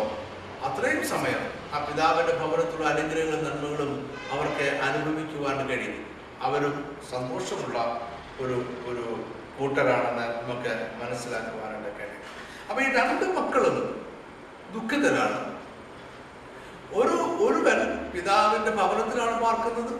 അത്രയും 0.67 1.01
സമയം 1.13 1.41
ആ 1.73 1.79
പിതാവിന്റെ 1.87 2.33
ഭവനത്തിലുള്ള 2.41 2.89
അനുഗ്രഹങ്ങളും 2.93 3.43
നന്മകളും 3.47 3.91
അവർക്ക് 4.33 4.67
അനുഭവിക്കുവാൻ 4.87 5.57
കഴിയും. 5.69 5.97
അവരും 6.47 6.75
സന്തോഷമുള്ള 7.11 7.77
ഒരു 8.43 8.57
ഒരു 8.89 9.05
കൂട്ടരാണെന്ന് 9.57 10.25
നമുക്ക് 10.41 10.73
മനസ്സിലാക്കുവാനായിട്ട് 11.01 11.91
കഴിയും. 11.99 12.21
അപ്പൊ 12.69 12.79
ഈ 12.85 12.87
രണ്ട് 12.99 13.25
മക്കളും 13.39 13.75
ദുഃഖിതരാണ്. 14.75 15.39
ഒരു 17.01 17.17
ഒരുവൻ 17.45 17.79
പിതാവിന്റെ 18.13 18.71
ഭവനത്തിലാണ് 18.79 19.35
പാർക്കുന്നത് 19.45 19.93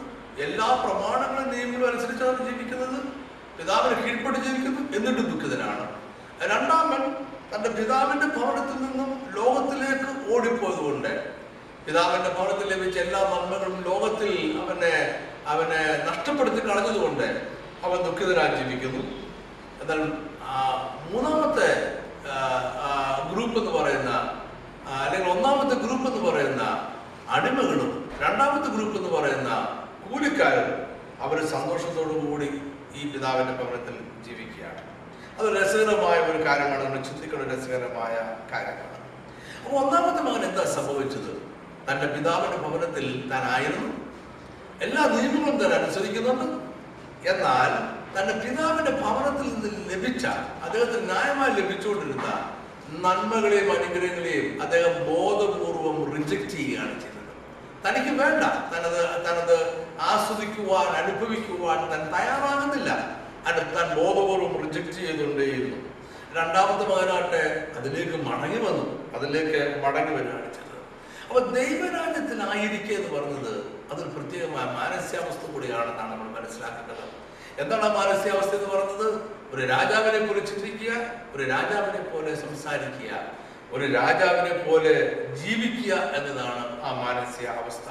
എല്ലാ 0.45 0.67
പ്രമാണങ്ങളും 0.83 1.49
നിയമങ്ങളും 1.53 1.87
അനുസരിച്ചാണ് 1.91 2.45
ജീവിക്കുന്നത്. 2.49 2.99
പിതാവിന് 3.57 3.95
കീഴ്പ്പെട്ട് 4.03 4.39
ജീവിക്കുന്നു 4.45 4.81
എന്നിട്ടും 4.97 5.25
ദുഃഖിതനാണ്. 5.31 5.85
രണ്ടാമൻ 6.51 7.03
തന്റെ 7.51 7.69
പിതാവിന്റെ 7.69 8.27
ഭവനത്തിൽ 8.35 8.77
നിന്നും 8.85 9.09
ലോകത്തിലേക്ക് 9.35 10.09
ഓടിപ്പോയതുകൊണ്ട് 10.33 11.11
പിതാവിന്റെ 11.85 12.29
ഭവനത്തിൽ 12.29 12.67
ലഭിച്ച 12.73 12.97
എല്ലാ 12.97 13.19
നന്മകളും 13.33 13.83
ലോകത്തിൽ 13.89 14.31
അവനെ 14.61 14.93
അവനെ 15.53 15.81
നഷ്ടപ്പെടുത്തി 16.09 16.61
കളഞ്ഞതുകൊണ്ട് 16.67 17.27
അവൻ 17.85 17.97
ദുഃഖിതനായി 18.07 18.63
ജീവിക്കുന്നു. 18.63 19.01
എന്നാൽ 19.81 20.01
മൂന്നാമത്തെ 21.11 21.69
ഗ്രൂപ്പ് 23.31 23.59
എന്ന് 23.59 23.71
പറയുന്ന 23.71 24.11
അല്ലെങ്കിൽ 25.03 25.29
ഒന്നാമത്തെ 25.29 25.75
ഗ്രൂപ്പ് 25.85 26.07
എന്ന് 26.11 26.31
പറയുന്ന 26.31 26.63
അടിമകളും 27.29 28.11
രണ്ടാമത്തെ 28.21 28.69
ഗ്രൂപ്പ് 28.75 28.97
എന്ന് 28.97 29.09
പറയുന്ന 29.09 29.49
കൂലിക്കാരും 30.09 30.93
അവർ 31.19 31.37
കൂടി 32.29 32.61
ഈ 32.95 33.11
പിതാവിന്റെ 33.11 33.53
ഭവനത്തിൽ 33.53 33.95
ജീവിക്കുകയാണ്. 34.25 34.81
അത് 35.39 35.47
രസകരമായ 35.61 36.17
ഒരു 36.19 36.45
കാര്യമാണ്. 36.45 36.83
നമ്മൾ 36.83 37.01
ചിന്തിക്കുന്ന 37.03 37.43
രസകരമായ 37.43 38.15
കാര്യമാണ്. 38.51 38.93
അപ്പോൾ 39.65 39.77
ഒന്നാമത്തെ 39.77 40.23
മകൻ 40.23 40.45
എന്താ 40.45 40.63
സംഭവിച്ചത്? 40.63 41.31
തന്റെ 41.89 42.07
പിതാവിന്റെ 42.15 42.57
ഭവനത്തിൽ 42.57 43.29
താനായിരുന്നു 43.31 43.93
എല്ലാ 44.81 45.03
നിയമങ്ങളും 45.05 45.57
താൻ 45.57 45.73
അനുസരിക്കുന്നുണ്ട്. 45.73 46.47
എന്നാൽ 47.29 47.71
തന്റെ 48.17 48.33
പിതാവിന്റെ 48.45 48.91
ഭവനത്തിൽ 48.91 49.47
നിന്ന് 49.53 49.89
ലഭിച്ച 49.93 50.25
അദ്ദേഹത്തിന് 50.65 51.09
ന്യായമായി 51.09 51.51
ലഭിച്ചുകൊണ്ടിരുന്ന 51.61 52.29
നന്മകളെയും 52.89 53.69
അനുഗ്രഹങ്ങളെയും 53.71 54.61
അദ്ദേഹം 54.61 54.93
ബോധപൂർവം 54.93 55.97
റിജക്റ്റ് 56.15 56.49
ചെയ്യുകയാണ് 56.49 56.99
ചെയ്തത്. 57.01 57.22
തനിക്ക് 57.85 58.23
വേണ്ട. 58.23 58.43
തനത് 58.73 59.01
തനത് 59.25 59.57
ആസ്വദിക്കുവാൻ 59.99 60.87
അനുഭവിക്കുവാൻ 60.87 61.77
താൻ 61.91 62.01
തയ്യാറാകുന്നില്ല. 62.13 62.89
താൻ 63.75 63.87
ബോധപൂർവം 63.97 64.67
റിജക്റ്റ് 64.67 64.91
ചെയ്തുകൊണ്ടേയിരുന്നു. 64.91 65.93
രണ്ടാമത്തെ 66.39 66.85
മകനാട്ടെ 66.89 67.67
അതിലേക്ക് 67.77 68.17
മടങ്ങി 68.27 68.57
വന്നു. 68.57 68.85
അതിലേക്ക് 69.15 69.83
മടങ്ങി 69.83 70.13
വരികയാണ് 70.15 70.53
ചെയ്തത്. 70.53 70.79
അപ്പൊ 71.27 71.39
ദൈവരാജ്യത്തിലായിരിക്കുക 71.39 72.95
എന്ന് 72.95 73.19
പറഞ്ഞത് 73.19 73.53
അതൊരു 73.91 74.09
പ്രത്യേകമായ 74.09 74.65
മാനസികാവസ്ഥ 74.65 75.51
കൂടിയാണെന്നാണ് 75.51 76.11
നമ്മൾ 76.11 76.39
മനസ്സിലാക്കേണ്ടത്. 76.39 77.05
എന്താണ് 77.61 77.83
ആ 77.83 77.93
മാനസികാവസ്ഥ 77.93 78.55
എന്ന് 78.55 78.69
പറഞ്ഞത്? 78.69 79.07
ഒരു 79.53 79.65
രാജാവിനെ 79.65 80.25
കുറിച്ച് 80.25 80.55
ചിന്തിക്കുക 80.55 80.91
ഒരു 81.35 81.43
രാജാവിനെ 81.43 82.03
പോലെ 82.03 82.35
സംസാരിക്കുക. 82.35 83.42
ഒരു 83.73 83.85
രാജാവിനെ 83.93 84.55
പോലെ 84.57 84.93
ജീവിക്കുക 85.41 85.93
എന്നതാണ് 86.17 86.81
ആ 86.81 86.89
മാനസിക 87.03 87.47
അവസ്ഥ. 87.47 87.87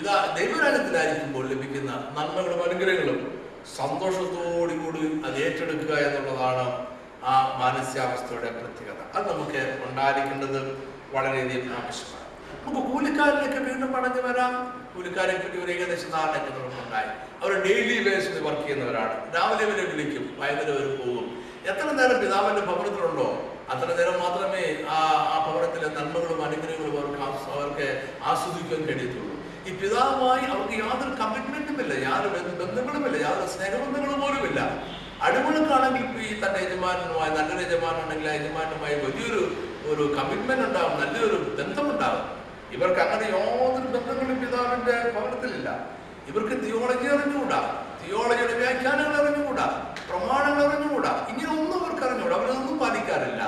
ഇതാ 0.00 0.36
ദൈവരാജ്യത്തിലായിരിക്കുമ്പോൾ 0.38 1.48
ലഭിക്കുന്ന 1.48 1.90
നന്മകളും 2.16 2.62
അനുഗ്രഹങ്ങളും 2.64 3.18
സന്തോഷത്തോടു 3.76 4.74
കൂടി 4.74 5.02
അത് 5.26 5.36
ഏറ്റെടുക്കുക 5.44 5.96
എന്നുള്ളതാണ് 5.96 6.86
ആ 7.24 7.34
മാനസികാവസ്ഥയുടെ 7.62 8.50
പ്രത്യേകത. 8.50 9.00
അത് 9.14 9.32
നമുക്ക് 9.32 9.82
ഉണ്ടായിരിക്കേണ്ടത് 9.88 10.60
വളരെയധികം 11.12 11.74
ആവശ്യമാണ്. 11.80 12.26
നമുക്ക് 12.64 12.92
കൂലിക്കാരിലേക്ക് 12.92 13.60
വീണ്ടും 13.68 13.92
മടങ്ങി 13.92 14.22
വരാം. 14.28 14.54
കൂലിക്കാരെ 14.94 15.32
പറ്റി 15.32 15.58
ഒരു 15.64 15.72
ഏകദേശം 15.72 16.10
ധാരണയൊക്കെ 16.10 16.50
നമുക്കുണ്ടായി 16.58 17.10
അവർ 17.42 17.52
ഡെയിലി 17.66 18.08
ബേസിൽ 18.08 18.42
വർക്ക് 18.42 18.62
ചെയ്യുന്നവരാണ്. 18.62 19.14
രാവിലെ 19.36 19.70
വരെ 19.70 19.84
വിളിക്കും. 19.92 20.24
വൈകുന്നേരം 20.40 20.74
വരെ 20.80 20.96
പോകും. 20.96 21.26
എത്ര 21.70 21.86
നേരം 22.00 22.20
പിതാവിന്റെ 22.20 22.62
ഭവനത്തിലുണ്ടോ? 22.70 23.28
അത്ര 23.72 23.88
നേരം 23.98 24.16
മാത്രമേ 24.24 24.62
ആ 24.94 24.98
ആ 25.32 25.36
ഭവനത്തിലെ 25.46 25.88
നന്മകളും 25.96 26.40
അനുഗ്രഹങ്ങളും 26.46 26.94
അവർക്ക് 27.00 27.50
അവർക്ക് 27.56 27.88
ആസ്വദിക്കാൻ 28.30 28.80
കഴിയത്തുള്ളൂ. 28.88 29.34
ഈ 29.68 29.70
പിതാവുമായി 29.80 30.44
അവർക്ക് 30.52 30.76
യാതൊരു 30.82 31.12
കമ്മിറ്റ്മെന്റും 31.20 31.76
ഇല്ല 31.84 31.92
യാതൊരു 32.06 32.30
ബന്ധങ്ങളും 32.36 32.62
ബന്ധങ്ങളുമില്ല 32.62 33.16
യാതൊരു 33.26 33.50
സ്നേഹബന്ധങ്ങളും 33.54 34.18
പോലും 34.24 34.44
ഇല്ല 34.50 34.60
അടിമകൾക്കാണെങ്കിൽ 35.26 36.04
ഈ 36.26 36.30
തന്റെ 36.42 36.60
യജമാനുമായി 36.64 37.32
നല്ലൊരു 37.38 37.62
യജമാനാണെങ്കിൽ 37.66 38.28
ആ 38.32 38.34
യജമാനുമായി 38.38 38.96
വലിയൊരു 39.04 39.42
ഒരു 39.90 40.04
കമ്മിറ്റ്മെന്റ് 40.16 40.64
ഉണ്ടാവും 40.68 40.94
നല്ലൊരു 41.02 41.38
ബന്ധമുണ്ടാവും. 41.58 42.24
ഇവർക്ക് 42.76 43.00
അങ്ങനെ 43.04 43.26
യാതൊരു 43.34 43.88
ബന്ധങ്ങളും 43.96 44.36
പിതാവിന്റെ 44.42 44.96
ഭവനത്തിലില്ല. 45.14 45.68
ഇവർക്ക് 46.30 46.56
തിയോളജി 46.64 47.06
അറിഞ്ഞുകൂടാ. 47.14 47.60
തിയോളജിയുടെ 48.10 48.54
വ്യാഖ്യാനങ്ങൾ 48.54 49.16
അറിഞ്ഞുകൂടാ? 49.16 49.94
പ്രമാണങ്ങൾ 50.08 50.66
അറിഞ്ഞുകൂടാ? 50.66 51.26
ഇങ്ങനെ 51.30 51.50
ഒന്നും 51.50 51.84
അവർക്ക് 51.84 52.06
അറിഞ്ഞുകൂടാ. 52.06 52.36
അവരൊന്നും 52.36 52.78
പാലിക്കാറില്ല. 52.78 53.42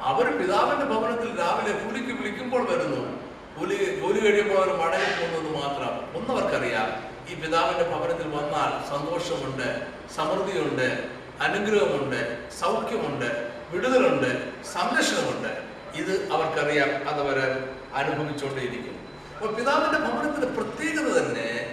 അവർ 0.00 0.38
പിതാവിന്റെ 0.38 0.86
ഭവനത്തിൽ 0.86 1.38
രാവിലെ 1.38 1.84
പുലിക്ക് 1.84 2.12
വിളിക്കുമ്പോൾ 2.12 2.62
വരുന്നു. 2.70 3.20
പുലി 3.58 4.00
ജോലി 4.00 4.20
കഴിയുമ്പോൾ 4.20 4.54
അവർ 4.54 4.68
മടങ്ങി 4.68 5.12
പോകുന്നത് 5.20 5.54
മാത്രം. 5.54 6.16
ഒന്നവർക്കറിയാം 6.16 6.88
ഈ 7.30 7.34
പിതാവിന്റെ 7.34 7.82
ഭവനത്തിൽ 7.82 8.28
വന്നാൽ 8.28 8.70
സന്തോഷമുണ്ട് 8.90 9.86
സമൃദ്ധിയുണ്ട് 10.16 11.04
അനുഗ്രഹമുണ്ട് 11.40 12.50
സൗഖ്യമുണ്ട് 12.60 13.52
വിടുതലുണ്ട് 13.70 14.30
സംരക്ഷണമുണ്ട്. 14.64 15.62
ഇത് 15.94 16.32
അവർക്കറിയാം. 16.32 17.08
അതവർ 17.08 17.38
അനുഭവിച്ചുകൊണ്ടേയിരിക്കും 17.94 18.96
അപ്പൊ 19.36 19.46
പിതാവിന്റെ 19.52 19.98
ഭവനത്തിന്റെ 19.98 20.46
പ്രത്യേകത 20.46 21.20
തന്നെ 21.20 21.65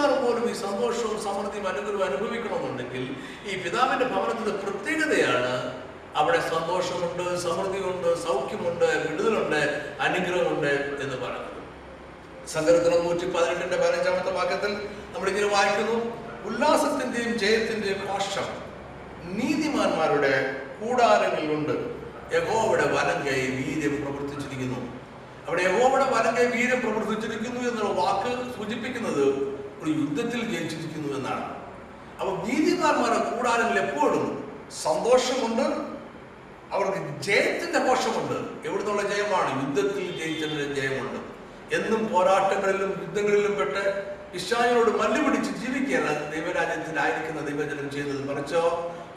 കൂലിക്കാർ 0.00 0.24
പോലും 0.24 0.44
ഈ 0.50 0.54
സന്തോഷവും 0.66 1.16
സമൃദ്ധിയും 1.24 1.66
അനുഗ്രഹവും 1.68 2.04
അനുഭവിക്കണമെന്നുണ്ടെങ്കിൽ 2.04 3.04
ഈ 3.50 3.52
പിതാവിന്റെ 3.62 4.06
ഭവനത്തിന്റെ 4.12 4.54
പ്രത്യേകതയാണ് 4.62 5.52
അവിടെ 6.16 6.40
സന്തോഷമുണ്ട് 6.54 7.24
സമൃദ്ധിയുണ്ട് 7.42 8.08
സൗഖ്യമുണ്ട് 8.26 8.86
വിടുതലുണ്ട് 9.04 9.60
അനുഗ്രഹമുണ്ട് 10.00 10.72
എന്ന് 11.02 11.16
പറയുന്നത്. 11.24 11.58
സങ്കീർത്തനം 12.48 13.04
നൂറ്റി 13.06 13.26
പതിനെട്ടിന്റെ 13.34 13.76
പതിനഞ്ചാമത്തെ 13.76 14.32
വാക്യത്തിൽ 14.38 14.72
നമ്മളിങ്ങനെ 15.14 15.48
വായിക്കുന്നു. 15.54 15.98
ഉല്ലാസത്തിന്റെയും 16.48 17.32
ജയത്തിന്റെയും 17.42 18.00
വർഷം 18.14 18.48
നീതിമാന്മാരുടെ 19.36 20.34
കൂടാരങ്ങളിലുണ്ട്. 20.80 21.76
യഹോവയുടെ 22.36 22.86
വലം 22.96 23.18
കൈ 23.28 23.40
വീര്യം 23.60 23.94
പ്രവർത്തിച്ചിരിക്കുന്നു. 24.02 24.80
അവിടെ 25.46 25.62
യഹോവയുടെ 25.62 26.08
വലം 26.16 26.34
കൈ 26.36 26.46
വീര്യം 26.56 26.80
പ്രവർത്തിച്ചിരിക്കുന്നു 26.80 27.60
എന്നുള്ള 27.70 27.92
വാക്ക് 28.02 28.32
സൂചിപ്പിക്കുന്നത് 28.56 29.24
ഒരു 29.82 29.90
യുദ്ധത്തിൽ 29.90 30.40
ജയിച്ചിരിക്കുന്നു 30.52 31.10
എന്നാണ്. 31.18 31.46
അപ്പൊ 32.20 32.30
നീതിമാന്മാരുടെ 32.46 33.20
കൂടാരങ്ങൾ 33.30 33.78
എപ്പോഴും 33.86 34.24
സന്തോഷമുണ്ട് 34.82 35.66
അവർക്ക് 36.74 37.20
ജയത്തിന്റെ 37.20 37.78
കോശമുണ്ട്. 37.78 38.68
എവിടുന്നുള്ള 38.68 39.02
ജയമാണ്? 39.02 39.50
യുദ്ധത്തിൽ 39.62 40.04
ജയിച്ചതിന്റെ 40.20 40.66
ജയമുണ്ട്. 40.80 41.20
എന്നും 41.76 42.12
പോരാട്ടങ്ങളിലും 42.12 42.90
യുദ്ധങ്ങളിലും 43.02 43.54
പെട്ട് 43.58 43.82
ഇഷായോട് 44.34 44.90
മല്ലുപിടിച്ച് 44.90 45.52
ജീവിക്കുകയാണ് 45.60 46.12
ദൈവരാജ്യത്തിലായിരിക്കുന്ന 46.32 47.40
ദൈവജനം 47.48 47.90
ചെയ്തത് 47.90 48.22
മറിച്ചോ 48.28 48.62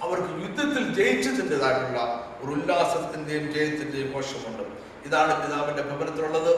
അവർക്ക് 0.02 0.32
യുദ്ധത്തിൽ 0.46 0.84
ജയിച്ചതിന്റെതായിട്ടുള്ള 0.94 2.00
ഒരു 2.42 2.52
ഉല്ലാസത്തിന്റെയും 2.56 3.46
ജയത്തിന്റെയും 3.56 4.12
കോശമുണ്ട്. 4.14 4.64
ഇതാണ് 5.08 5.34
പിതാവിന്റെ 5.44 5.84
ഭവനത്തിലുള്ളത് 5.84 6.54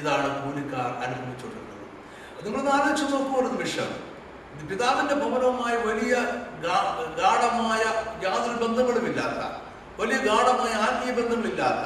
ഇതാണ് 0.00 0.28
കൂലിക്കാർ 0.42 0.88
അനുഭവിച്ചുകൊണ്ടിരുന്നത്. 1.04 1.75
നിങ്ങളൊന്ന് 2.44 2.72
ആലോചിച്ച് 2.76 3.06
നോക്കൂ 3.12 3.34
ഒരു 3.40 3.48
നിമിഷം. 3.54 3.90
പിതാവിന്റെ 4.70 5.14
ഭവനവുമായി 5.22 5.76
വലിയ 5.88 6.14
ഗാഠമായ 7.18 7.82
യാതൊരു 8.24 8.56
ബന്ധങ്ങളുമില്ലാത്ത 8.62 9.40
വലിയ 10.00 10.18
ഗാഠമായ 10.28 10.72
ആത്മീയ 10.86 11.12
ബന്ധങ്ങളില്ലാത്ത 11.18 11.84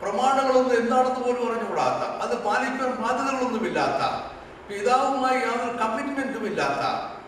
പ്രമാണങ്ങളൊന്നും 0.00 0.74
എന്താണെന്ന് 0.80 1.20
പോലും 1.26 1.42
അറിഞ്ഞുകൂടാത്ത 1.48 2.02
അത് 2.24 2.34
പാലിക്കാൻ 2.46 2.90
ബാധ്യതകളൊന്നുമില്ലാത്ത 3.02 4.02
പിതാവുമായി 4.68 5.38
യാതൊരു 5.46 5.74
കമ്മിറ്റ്മെന്റും 5.82 6.44
ഇല്ലാത്ത 6.50 6.82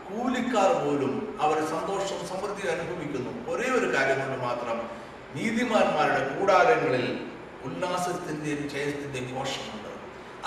കൂലിക്കാർ 0.08 0.70
പോലും 0.84 1.12
അവർ 1.44 1.58
സന്തോഷം 1.74 2.20
സമൃദ്ധി 2.30 2.64
അനുഭവിക്കുന്നു. 2.74 3.32
ഒരേ 3.52 3.68
ഒരു 3.78 3.88
കാര്യം 3.94 4.18
കൊണ്ട് 4.22 4.38
മാത്രം 4.46 4.78
നീതിമാന്മാരുടെ 5.36 6.22
കൂടാരങ്ങളിൽ 6.34 7.06
ഉല്ലാസത്തിന്റെയും 7.68 8.62
ജയത്തിന്റെയും 8.72 9.28
ഘോഷമുണ്ട്. 9.36 9.87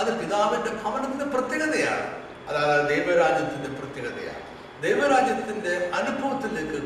അത് 0.02 0.12
പിതാവിന്റെ 0.20 0.72
ഭവനത്തിന്റെ 0.84 1.26
പ്രത്യേകതയാണ്. 1.26 2.06
അതായത് 2.50 2.84
ദൈവരാജ്യത്തിന്റെ 2.94 3.70
പ്രത്യേകതയാണ്. 3.80 4.42
ദൈവരാജ്യത്തിന്റെ 4.86 5.74
അനുഭവത്തിലേക്ക് 6.00 6.78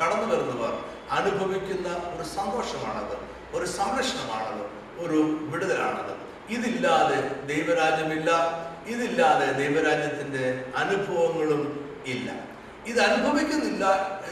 കടന്നു 0.00 0.26
വരുന്നവർ 0.32 0.74
അനുഭവിക്കുന്ന 1.18 1.88
ഒരു 2.12 2.24
സന്തോഷമാണത് 2.36 3.16
ഒരു 3.56 3.66
സംരക്ഷണമാണത് 3.78 4.64
ഒരു 5.04 5.18
വിടുതലാണത്. 5.52 6.12
ഇതില്ലാതെ 6.54 7.18
ദൈവരാജ്യമില്ല 7.50 8.30
ഇതില്ലാതെ 8.92 9.48
ദൈവരാജ്യത്തിന്റെ 9.60 10.44
അനുഭവങ്ങളും 10.82 11.62
ഇല്ല. 12.12 12.28
ഇത് 12.90 13.00
അനുഭവിക്കുന്നില്ല 13.00 13.84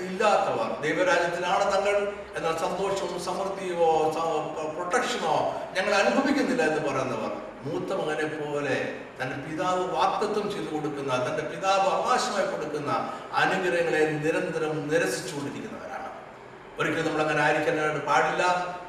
ഇല്ലാത്തവർ 0.06 0.68
ദൈവരാജ്യത്തിലാണ് 0.84 1.64
തങ്ങൾ 1.74 1.96
എന്നാൽ 2.36 2.54
സന്തോഷവും 2.64 3.18
സമൃദ്ധിയോ 3.26 3.90
പ്രൊട്ടക്ഷനോ 4.76 5.34
ഞങ്ങൾ 5.76 5.92
അനുഭവിക്കുന്നില്ല 6.02 6.62
എന്ന് 6.70 6.82
പറയുന്നവർ 6.88 7.32
മൂത്ത 7.64 7.90
മകനെ 8.00 8.26
പോലെ 8.26 8.76
തന്റെ 9.18 9.36
പിതാവ് 9.36 9.82
വാക്തത്വം 9.96 10.46
ചെയ്തു 10.52 10.70
കൊടുക്കുന്ന 10.74 11.12
തന്റെ 11.26 11.44
പിതാവ് 11.50 11.86
അവകാശമായി 11.94 12.46
കൊടുക്കുന്ന 12.46 12.92
അനുഗ്രഹങ്ങളെ 13.32 14.02
നിരന്തരം 14.24 14.88
നിരസിച്ചുകൊണ്ടിരിക്കുന്നവരാണ്. 14.90 16.08
ഒരിക്കലും 16.78 17.06
നമ്മൾ 17.06 17.22
അങ്ങനെ 17.22 17.42
ആയിരിക്കാനായിട്ട് 17.42 18.06
പാടില്ല. 18.06 18.42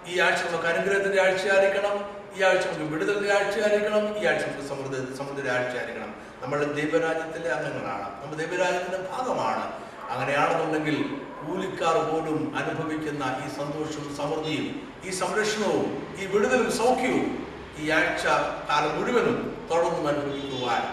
ഈ 0.07 0.19
ആഴ്ച 0.19 0.41
നമുക്ക് 0.47 0.67
അനുഗ്രഹത്തിന്റെ 0.67 1.21
ആഴ്ചയായിരിക്കണം 1.21 1.95
ഈ 2.37 2.43
ആഴ്ച 2.43 2.65
നമുക്ക് 2.67 2.93
വിടുതലിന്റെ 2.93 3.33
ആഴ്ചയായിരിക്കണം 3.33 4.03
ഈ 4.19 4.25
ആഴ്ച 4.25 4.43
നമുക്ക് 4.45 4.67
സമൃദ്ധ 4.67 5.17
സമൃദ്ധിയുടെ 5.19 5.51
ആഴ്ചയായിരിക്കണം 5.57 6.11
നമ്മൾ 6.41 6.59
ദൈവരാജ്യത്തിലെ 6.79 7.49
അംഗങ്ങളാണ്. 7.57 8.07
നമ്മൾ 8.21 8.35
ദൈവരാജ്യത്തിന്റെ 8.35 8.99
ഭാഗമാണ്. 9.11 9.65
അങ്ങനെയാണെന്നുണ്ടെങ്കിൽ 10.11 10.97
കൂലിക്കാർ 11.41 11.95
പോലും 12.09 12.39
അനുഭവിക്കുന്ന 12.57 13.23
ഈ 13.43 13.47
സന്തോഷവും 13.59 14.15
സമൃദ്ധിയും 14.17 14.65
ഈ 15.05 15.11
സംരക്ഷണവും 15.11 15.85
ഈ 16.21 16.25
വിടുതലും 16.25 16.71
സൗഖ്യവും 16.71 17.50
ഈ 17.81 17.89
ആഴ്ച 17.89 18.25
കാലം 18.69 19.01
മുഴുവനും 19.01 19.67
തുടർന്നും 19.71 20.07
അനുഭവിക്കുവാൻ. 20.07 20.83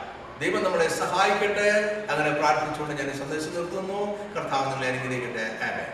ദൈവം 0.41 0.65
നമ്മളെ 0.65 0.89
സഹായിക്കട്ടെ. 0.89 2.07
അങ്ങനെ 2.11 2.31
പ്രാർത്ഥിച്ചുകൊണ്ട് 2.31 3.03
ഞാൻ 3.03 3.19
സന്ദേശം 3.19 3.55
നിർത്തുന്നു. 3.55 4.19
കർത്താവ് 4.35 4.67
നിങ്ങളെ 4.71 4.89
അനുഗ്രഹിക്കട്ടെ. 4.89 5.59
ആമേൻ. 5.65 5.87